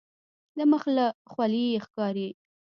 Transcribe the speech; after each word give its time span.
د 0.57 0.59
مخ 0.71 0.83
له 0.97 1.05
خولیې 1.31 1.67
یې 1.73 1.79
ښکاري. 1.85 2.29